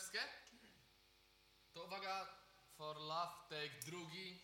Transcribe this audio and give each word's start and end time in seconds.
wszystkie? 0.00 0.20
To 1.72 1.84
uwaga, 1.84 2.26
for 2.76 2.96
love, 2.96 3.48
take 3.48 3.84
drugi. 3.84 4.40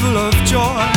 full 0.00 0.16
of 0.16 0.34
joy. 0.44 0.91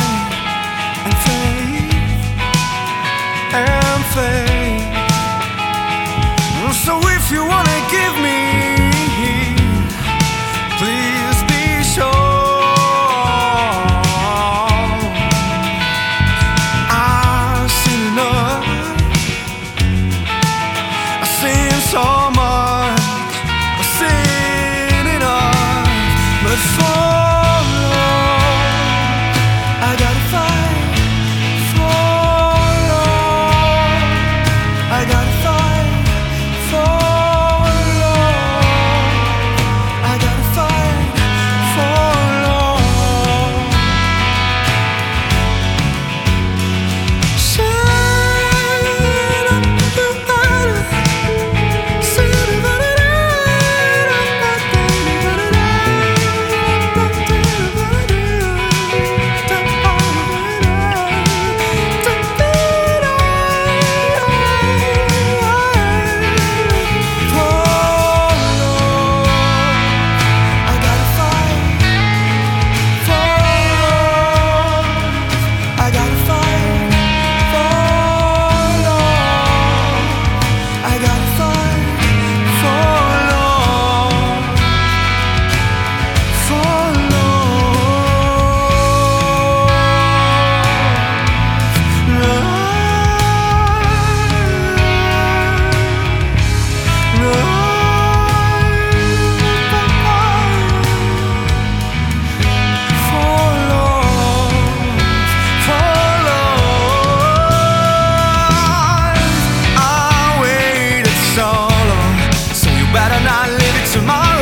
tomorrow. 113.96 114.35